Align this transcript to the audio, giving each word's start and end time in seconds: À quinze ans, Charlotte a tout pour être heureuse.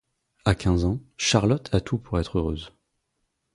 À 0.45 0.55
quinze 0.55 0.83
ans, 0.83 0.99
Charlotte 1.15 1.69
a 1.75 1.79
tout 1.79 1.99
pour 1.99 2.19
être 2.19 2.39
heureuse. 2.39 2.71